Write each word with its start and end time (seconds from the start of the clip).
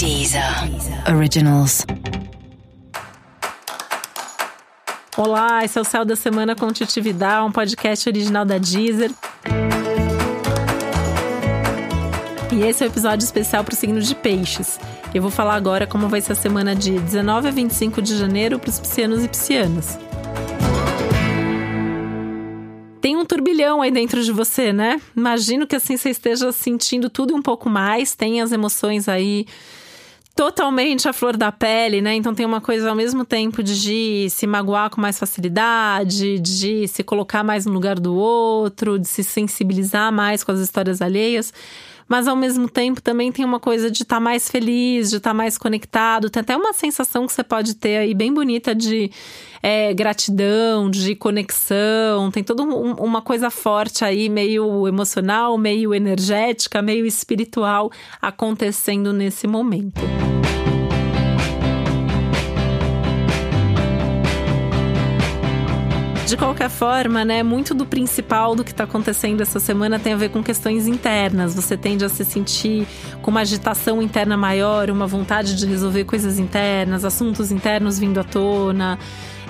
Deezer 0.00 0.42
Originals. 1.14 1.84
Olá, 5.14 5.62
esse 5.62 5.76
é 5.76 5.82
o 5.82 5.84
Céu 5.84 6.06
da 6.06 6.16
Semana 6.16 6.56
com 6.56 6.72
Titividade, 6.72 7.46
um 7.46 7.52
podcast 7.52 8.08
original 8.08 8.46
da 8.46 8.56
Deezer. 8.56 9.10
E 12.50 12.62
esse 12.62 12.82
é 12.82 12.86
o 12.86 12.88
um 12.88 12.92
episódio 12.92 13.26
especial 13.26 13.62
para 13.62 13.74
o 13.74 13.76
signo 13.76 14.00
de 14.00 14.14
Peixes. 14.14 14.80
Eu 15.12 15.20
vou 15.20 15.30
falar 15.30 15.54
agora 15.54 15.86
como 15.86 16.08
vai 16.08 16.22
ser 16.22 16.32
a 16.32 16.36
semana 16.36 16.74
de 16.74 16.98
19 16.98 17.48
a 17.48 17.50
25 17.50 18.00
de 18.00 18.16
janeiro 18.16 18.58
para 18.58 18.70
os 18.70 18.80
piscianos 18.80 19.22
e 19.22 19.28
piscianas. 19.28 19.98
Tem 23.02 23.18
um 23.18 23.26
turbilhão 23.26 23.82
aí 23.82 23.90
dentro 23.90 24.24
de 24.24 24.32
você, 24.32 24.72
né? 24.72 24.98
Imagino 25.14 25.66
que 25.66 25.76
assim 25.76 25.98
você 25.98 26.08
esteja 26.08 26.50
sentindo 26.52 27.10
tudo 27.10 27.36
um 27.36 27.42
pouco 27.42 27.68
mais, 27.68 28.14
tem 28.14 28.40
as 28.40 28.50
emoções 28.50 29.06
aí 29.10 29.44
totalmente 30.40 31.06
à 31.06 31.12
flor 31.12 31.36
da 31.36 31.52
pele, 31.52 32.00
né? 32.00 32.14
Então 32.14 32.34
tem 32.34 32.46
uma 32.46 32.62
coisa 32.62 32.88
ao 32.88 32.96
mesmo 32.96 33.26
tempo 33.26 33.62
de 33.62 34.26
se 34.30 34.46
magoar 34.46 34.88
com 34.88 34.98
mais 34.98 35.18
facilidade, 35.18 36.38
de 36.38 36.88
se 36.88 37.02
colocar 37.02 37.44
mais 37.44 37.66
no 37.66 37.72
lugar 37.74 38.00
do 38.00 38.14
outro, 38.14 38.98
de 38.98 39.06
se 39.06 39.22
sensibilizar 39.22 40.10
mais 40.10 40.42
com 40.42 40.50
as 40.50 40.58
histórias 40.58 41.02
alheias 41.02 41.52
mas 42.10 42.26
ao 42.26 42.34
mesmo 42.34 42.68
tempo 42.68 43.00
também 43.00 43.30
tem 43.30 43.44
uma 43.44 43.60
coisa 43.60 43.88
de 43.88 44.02
estar 44.02 44.16
tá 44.16 44.20
mais 44.20 44.50
feliz, 44.50 45.10
de 45.10 45.18
estar 45.18 45.30
tá 45.30 45.34
mais 45.34 45.56
conectado. 45.56 46.28
Tem 46.28 46.40
até 46.40 46.56
uma 46.56 46.72
sensação 46.72 47.24
que 47.24 47.32
você 47.32 47.44
pode 47.44 47.76
ter 47.76 47.98
aí 47.98 48.14
bem 48.14 48.34
bonita 48.34 48.74
de 48.74 49.12
é, 49.62 49.94
gratidão, 49.94 50.90
de 50.90 51.14
conexão. 51.14 52.28
Tem 52.32 52.42
toda 52.42 52.64
um, 52.64 52.94
uma 52.94 53.22
coisa 53.22 53.48
forte 53.48 54.04
aí, 54.04 54.28
meio 54.28 54.88
emocional, 54.88 55.56
meio 55.56 55.94
energética, 55.94 56.82
meio 56.82 57.06
espiritual 57.06 57.92
acontecendo 58.20 59.12
nesse 59.12 59.46
momento. 59.46 60.00
De 66.30 66.36
qualquer 66.36 66.70
forma, 66.70 67.24
né, 67.24 67.42
muito 67.42 67.74
do 67.74 67.84
principal 67.84 68.54
do 68.54 68.62
que 68.62 68.70
está 68.70 68.84
acontecendo 68.84 69.40
essa 69.40 69.58
semana 69.58 69.98
tem 69.98 70.12
a 70.12 70.16
ver 70.16 70.28
com 70.28 70.44
questões 70.44 70.86
internas. 70.86 71.56
Você 71.56 71.76
tende 71.76 72.04
a 72.04 72.08
se 72.08 72.24
sentir 72.24 72.86
com 73.20 73.32
uma 73.32 73.40
agitação 73.40 74.00
interna 74.00 74.36
maior, 74.36 74.90
uma 74.90 75.08
vontade 75.08 75.56
de 75.56 75.66
resolver 75.66 76.04
coisas 76.04 76.38
internas, 76.38 77.04
assuntos 77.04 77.50
internos 77.50 77.98
vindo 77.98 78.20
à 78.20 78.22
tona. 78.22 78.96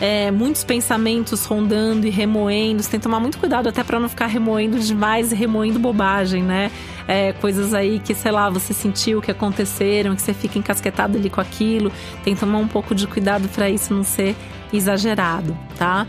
É, 0.01 0.31
muitos 0.31 0.65
pensamentos 0.65 1.45
rondando 1.45 2.07
e 2.07 2.11
remoendo. 2.11 2.83
Você 2.83 2.93
tem 2.93 2.99
que 2.99 3.05
tomar 3.05 3.21
muito 3.21 3.37
cuidado 3.37 3.69
até 3.69 3.85
para 3.85 4.01
não 4.01 4.09
ficar 4.09 4.29
remoendo 4.29 4.79
demais 4.79 5.33
e 5.33 5.35
remoendo 5.35 5.79
bobagem, 5.79 6.43
né? 6.43 6.71
É, 7.07 7.35
coisas 7.35 7.75
aí 7.75 7.99
que, 7.99 8.15
sei 8.15 8.33
lá, 8.33 8.49
você 8.49 8.73
sentiu 8.73 9.21
que 9.21 9.31
aconteceram, 9.31 10.17
que 10.17 10.23
você 10.23 10.33
fica 10.33 10.59
encasquetado 10.59 11.19
ali 11.19 11.29
com 11.29 11.43
aquilo. 11.43 11.93
Tem 12.25 12.33
que 12.33 12.41
tomar 12.41 12.57
um 12.57 12.69
pouco 12.69 12.95
de 12.95 13.07
cuidado 13.07 13.51
para 13.51 13.69
isso 13.69 13.93
não 13.93 14.03
ser 14.03 14.35
exagerado, 14.73 15.55
tá? 15.77 16.07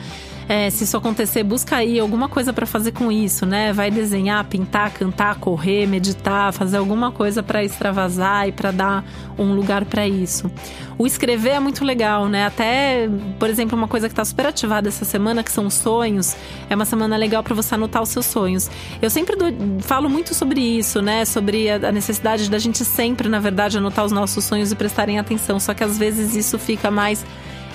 É, 0.52 0.70
se 0.70 0.84
isso 0.84 0.98
acontecer, 0.98 1.44
busca 1.44 1.78
aí 1.78 1.98
alguma 1.98 2.28
coisa 2.28 2.52
para 2.52 2.66
fazer 2.66 2.92
com 2.92 3.10
isso, 3.10 3.46
né? 3.46 3.72
Vai 3.72 3.90
desenhar, 3.90 4.44
pintar, 4.44 4.92
cantar, 4.92 5.36
correr, 5.36 5.88
meditar, 5.88 6.52
fazer 6.52 6.76
alguma 6.76 7.10
coisa 7.10 7.42
para 7.42 7.64
extravasar 7.64 8.50
e 8.50 8.52
para 8.52 8.70
dar 8.70 9.06
um 9.40 9.54
lugar 9.54 9.86
para 9.86 10.06
isso. 10.06 10.52
O 10.98 11.08
escrever 11.08 11.52
é 11.52 11.60
muito 11.62 11.86
legal, 11.86 12.28
né? 12.28 12.46
Até, 12.46 13.10
por 13.40 13.50
exemplo, 13.50 13.78
uma 13.78 13.88
coisa 13.88 14.10
que 14.10 14.12
está 14.12 14.26
super 14.26 14.46
ativada 14.46 14.90
essa 14.90 15.06
semana, 15.06 15.42
que 15.42 15.50
são 15.54 15.68
os 15.68 15.74
sonhos, 15.76 16.36
é 16.70 16.76
uma 16.76 16.84
semana 16.84 17.16
legal 17.16 17.42
para 17.42 17.56
você 17.56 17.76
anotar 17.76 18.02
os 18.02 18.10
seus 18.10 18.26
sonhos. 18.26 18.70
Eu 19.02 19.10
sempre 19.10 19.38
do, 19.38 19.82
falo 19.82 20.10
muito 20.10 20.36
sobre 20.36 20.60
isso, 20.60 21.02
né? 21.02 21.24
Sobre 21.24 21.70
a, 21.70 21.76
a 21.76 21.92
necessidade 21.94 22.50
da 22.50 22.60
gente 22.60 22.84
sempre, 22.84 23.30
na 23.30 23.40
verdade, 23.40 23.78
anotar 23.78 24.04
os 24.04 24.12
nossos 24.12 24.44
sonhos 24.44 24.70
e 24.70 24.76
prestarem 24.76 25.18
atenção. 25.18 25.62
Só 25.62 25.74
que 25.74 25.82
às 25.82 25.98
vezes 25.98 26.36
isso 26.36 26.60
fica 26.60 26.92
mais 26.92 27.24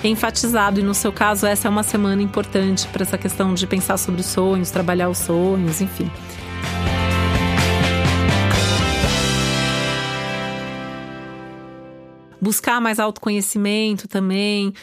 enfatizado. 0.03 0.79
E 0.79 0.83
no 0.83 0.93
seu 0.93 1.11
caso, 1.11 1.45
essa 1.45 1.67
é 1.67 1.69
uma 1.69 1.83
semana 1.83 2.21
importante 2.21 2.87
para 2.87 3.03
essa 3.03 3.17
questão 3.17 3.53
de 3.53 3.65
pensar 3.65 3.97
sobre 3.97 4.21
os 4.21 4.27
sonhos, 4.27 4.71
trabalhar 4.71 5.09
os 5.09 5.17
sonhos, 5.17 5.81
enfim. 5.81 6.09
Buscar 12.39 12.79
mais 12.79 12.99
autoconhecimento 12.99 14.07
também 14.07 14.73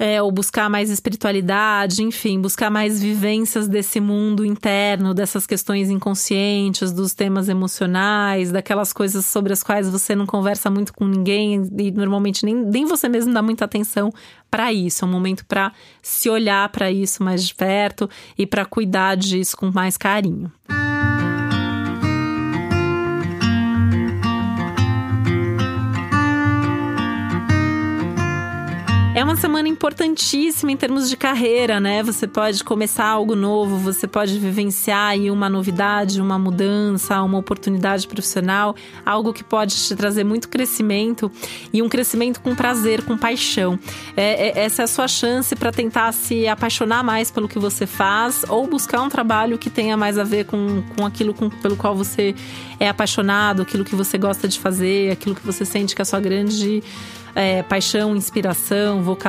é, 0.00 0.22
ou 0.22 0.32
buscar 0.32 0.70
mais 0.70 0.88
espiritualidade, 0.88 2.02
enfim, 2.02 2.40
buscar 2.40 2.70
mais 2.70 3.02
vivências 3.02 3.68
desse 3.68 4.00
mundo 4.00 4.46
interno, 4.46 5.12
dessas 5.12 5.46
questões 5.46 5.90
inconscientes, 5.90 6.90
dos 6.90 7.12
temas 7.12 7.50
emocionais, 7.50 8.50
daquelas 8.50 8.94
coisas 8.94 9.26
sobre 9.26 9.52
as 9.52 9.62
quais 9.62 9.90
você 9.90 10.16
não 10.16 10.24
conversa 10.24 10.70
muito 10.70 10.94
com 10.94 11.06
ninguém 11.06 11.68
e 11.78 11.90
normalmente 11.90 12.46
nem, 12.46 12.54
nem 12.54 12.86
você 12.86 13.10
mesmo 13.10 13.34
dá 13.34 13.42
muita 13.42 13.66
atenção 13.66 14.10
para 14.50 14.72
isso. 14.72 15.04
É 15.04 15.08
um 15.08 15.10
momento 15.10 15.44
para 15.44 15.70
se 16.00 16.30
olhar 16.30 16.66
para 16.70 16.90
isso 16.90 17.22
mais 17.22 17.46
de 17.46 17.54
perto 17.54 18.08
e 18.38 18.46
para 18.46 18.64
cuidar 18.64 19.18
disso 19.18 19.54
com 19.54 19.70
mais 19.70 19.98
carinho. 19.98 20.50
Uma 29.30 29.36
semana 29.36 29.68
importantíssima 29.68 30.72
em 30.72 30.76
termos 30.76 31.08
de 31.08 31.16
carreira, 31.16 31.78
né? 31.78 32.02
Você 32.02 32.26
pode 32.26 32.64
começar 32.64 33.06
algo 33.06 33.36
novo, 33.36 33.76
você 33.76 34.08
pode 34.08 34.36
vivenciar 34.36 35.16
uma 35.30 35.48
novidade, 35.48 36.20
uma 36.20 36.36
mudança, 36.36 37.22
uma 37.22 37.38
oportunidade 37.38 38.08
profissional, 38.08 38.74
algo 39.06 39.32
que 39.32 39.44
pode 39.44 39.76
te 39.76 39.94
trazer 39.94 40.24
muito 40.24 40.48
crescimento 40.48 41.30
e 41.72 41.80
um 41.80 41.88
crescimento 41.88 42.40
com 42.40 42.56
prazer, 42.56 43.04
com 43.04 43.16
paixão. 43.16 43.78
É, 44.16 44.48
é, 44.48 44.64
essa 44.64 44.82
é 44.82 44.84
a 44.84 44.88
sua 44.88 45.06
chance 45.06 45.54
para 45.54 45.70
tentar 45.70 46.10
se 46.10 46.48
apaixonar 46.48 47.04
mais 47.04 47.30
pelo 47.30 47.48
que 47.48 47.58
você 47.58 47.86
faz 47.86 48.44
ou 48.48 48.66
buscar 48.66 49.00
um 49.00 49.08
trabalho 49.08 49.58
que 49.58 49.70
tenha 49.70 49.96
mais 49.96 50.18
a 50.18 50.24
ver 50.24 50.46
com, 50.46 50.82
com 50.96 51.06
aquilo 51.06 51.32
com, 51.32 51.48
pelo 51.48 51.76
qual 51.76 51.94
você 51.94 52.34
é 52.80 52.88
apaixonado, 52.88 53.62
aquilo 53.62 53.84
que 53.84 53.94
você 53.94 54.18
gosta 54.18 54.48
de 54.48 54.58
fazer, 54.58 55.12
aquilo 55.12 55.36
que 55.36 55.46
você 55.46 55.64
sente 55.64 55.94
que 55.94 56.00
é 56.00 56.02
a 56.02 56.06
sua 56.06 56.18
grande 56.18 56.82
é, 57.34 57.62
paixão, 57.62 58.16
inspiração, 58.16 59.02
vocação, 59.02 59.19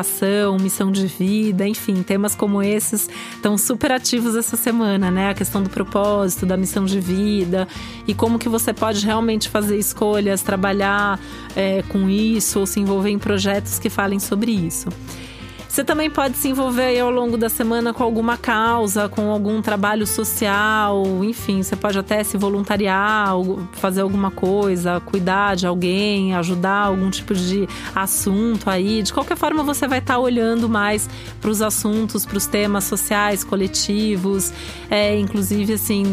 missão 0.60 0.92
de 0.92 1.08
vida, 1.08 1.68
enfim, 1.68 2.02
temas 2.04 2.36
como 2.36 2.62
esses 2.62 3.10
estão 3.36 3.58
super 3.58 3.92
ativos 3.92 4.36
essa 4.36 4.56
semana, 4.56 5.12
né? 5.12 5.30
A 5.30 5.34
questão 5.34 5.62
do 5.62 5.70
propósito, 5.70 6.46
da 6.46 6.56
missão 6.58 6.86
de 6.86 7.00
vida 7.00 7.68
e 8.08 8.14
como 8.14 8.40
que 8.40 8.50
você 8.50 8.74
pode 8.74 9.06
realmente 9.06 9.50
fazer 9.50 9.78
escolhas, 9.78 10.42
trabalhar 10.42 11.20
é, 11.56 11.84
com 11.84 12.10
isso 12.10 12.60
ou 12.60 12.66
se 12.66 12.80
envolver 12.80 13.10
em 13.10 13.20
projetos 13.20 13.80
que 13.80 13.90
falem 13.90 14.20
sobre 14.20 14.52
isso. 14.52 14.90
Você 15.72 15.86
também 15.86 16.10
pode 16.10 16.38
se 16.38 16.50
envolver 16.50 17.00
ao 17.00 17.10
longo 17.10 17.38
da 17.38 17.48
semana 17.48 17.94
com 17.94 18.04
alguma 18.04 18.36
causa, 18.36 19.08
com 19.08 19.32
algum 19.32 19.62
trabalho 19.62 20.06
social, 20.06 21.02
enfim, 21.24 21.64
você 21.64 21.78
pode 21.78 21.98
até 21.98 22.22
se 22.26 22.36
voluntariar, 22.36 23.30
fazer 23.72 24.02
alguma 24.02 24.30
coisa, 24.30 25.00
cuidar 25.00 25.56
de 25.56 25.66
alguém, 25.66 26.36
ajudar 26.36 26.88
algum 26.88 27.10
tipo 27.10 27.34
de 27.34 27.70
assunto 27.96 28.70
aí. 28.70 29.02
De 29.02 29.14
qualquer 29.14 29.38
forma, 29.38 29.64
você 29.64 29.88
vai 29.88 30.00
estar 30.00 30.20
olhando 30.20 30.68
mais 30.68 31.10
para 31.40 31.50
os 31.50 31.62
assuntos, 31.62 32.26
para 32.26 32.38
os 32.38 32.46
temas 32.46 32.84
sociais, 32.84 33.42
coletivos, 33.42 34.52
é, 34.90 35.18
inclusive 35.18 35.72
assim, 35.72 36.04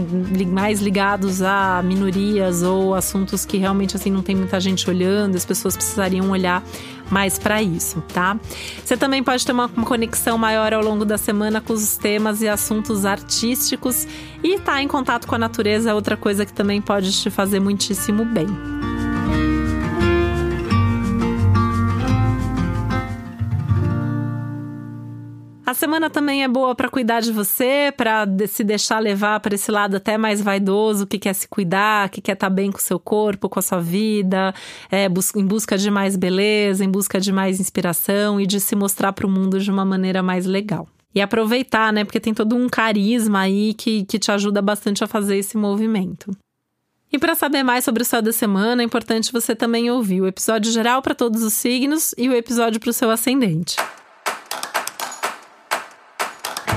mais 0.46 0.80
ligados 0.80 1.42
a 1.42 1.82
minorias 1.82 2.62
ou 2.62 2.94
assuntos 2.94 3.44
que 3.44 3.56
realmente 3.56 3.96
assim 3.96 4.12
não 4.12 4.22
tem 4.22 4.36
muita 4.36 4.60
gente 4.60 4.88
olhando, 4.88 5.34
as 5.34 5.44
pessoas 5.44 5.76
precisariam 5.76 6.30
olhar 6.30 6.62
mais 7.10 7.38
para 7.38 7.62
isso, 7.62 8.02
tá? 8.12 8.38
Você 8.84 8.96
também 8.96 9.22
pode 9.22 9.44
ter 9.48 9.52
uma, 9.52 9.68
conexão 9.68 10.36
maior 10.36 10.74
ao 10.74 10.82
longo 10.82 11.06
da 11.06 11.16
semana 11.16 11.58
com 11.58 11.72
os 11.72 11.96
temas 11.96 12.42
e 12.42 12.48
assuntos 12.48 13.06
artísticos 13.06 14.06
e 14.42 14.56
estar 14.56 14.72
tá 14.72 14.82
em 14.82 14.88
contato 14.88 15.26
com 15.26 15.34
a 15.34 15.38
natureza 15.38 15.90
é 15.90 15.94
outra 15.94 16.18
coisa 16.18 16.44
que 16.44 16.52
também 16.52 16.82
pode 16.82 17.10
te 17.12 17.30
fazer 17.30 17.58
muitíssimo 17.58 18.26
bem. 18.26 18.46
A 25.68 25.74
semana 25.74 26.08
também 26.08 26.42
é 26.42 26.48
boa 26.48 26.74
para 26.74 26.88
cuidar 26.88 27.20
de 27.20 27.30
você, 27.30 27.92
para 27.94 28.26
se 28.48 28.64
deixar 28.64 29.00
levar 29.00 29.38
para 29.40 29.54
esse 29.54 29.70
lado 29.70 29.98
até 29.98 30.16
mais 30.16 30.40
vaidoso, 30.40 31.06
que 31.06 31.18
quer 31.18 31.34
se 31.34 31.46
cuidar, 31.46 32.08
que 32.08 32.22
quer 32.22 32.32
estar 32.32 32.48
tá 32.48 32.50
bem 32.50 32.72
com 32.72 32.78
o 32.78 32.80
seu 32.80 32.98
corpo, 32.98 33.50
com 33.50 33.58
a 33.58 33.62
sua 33.62 33.78
vida, 33.78 34.54
é, 34.90 35.08
em 35.36 35.44
busca 35.46 35.76
de 35.76 35.90
mais 35.90 36.16
beleza, 36.16 36.82
em 36.82 36.90
busca 36.90 37.20
de 37.20 37.30
mais 37.30 37.60
inspiração 37.60 38.40
e 38.40 38.46
de 38.46 38.60
se 38.60 38.74
mostrar 38.74 39.12
para 39.12 39.26
o 39.26 39.30
mundo 39.30 39.60
de 39.60 39.70
uma 39.70 39.84
maneira 39.84 40.22
mais 40.22 40.46
legal. 40.46 40.88
E 41.14 41.20
aproveitar, 41.20 41.92
né? 41.92 42.02
Porque 42.02 42.18
tem 42.18 42.32
todo 42.32 42.56
um 42.56 42.66
carisma 42.66 43.40
aí 43.40 43.74
que, 43.74 44.06
que 44.06 44.18
te 44.18 44.32
ajuda 44.32 44.62
bastante 44.62 45.04
a 45.04 45.06
fazer 45.06 45.36
esse 45.36 45.58
movimento. 45.58 46.34
E 47.12 47.18
para 47.18 47.34
saber 47.34 47.62
mais 47.62 47.84
sobre 47.84 48.02
o 48.02 48.06
céu 48.06 48.22
da 48.22 48.32
semana, 48.32 48.80
é 48.80 48.86
importante 48.86 49.30
você 49.30 49.54
também 49.54 49.90
ouvir 49.90 50.22
o 50.22 50.26
episódio 50.26 50.72
geral 50.72 51.02
para 51.02 51.14
todos 51.14 51.42
os 51.42 51.52
signos 51.52 52.14
e 52.16 52.26
o 52.26 52.32
episódio 52.32 52.80
para 52.80 52.88
o 52.88 52.94
seu 52.94 53.10
ascendente. 53.10 53.76